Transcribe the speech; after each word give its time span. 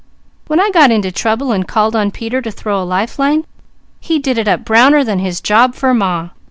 _When 0.47 0.59
I 0.59 0.71
got 0.71 0.89
into 0.89 1.11
trouble 1.11 1.51
and 1.51 1.67
called 1.67 1.95
on 1.95 2.09
Peter 2.09 2.41
to 2.41 2.49
throw 2.49 2.81
a 2.81 2.83
lifeline, 2.83 3.45
he 3.99 4.17
did 4.17 4.39
it 4.39 4.47
up 4.47 4.65
browner 4.65 5.03
than 5.03 5.19
his 5.19 5.39
job 5.41 5.75
for 5.75 5.93
Ma. 5.93 6.29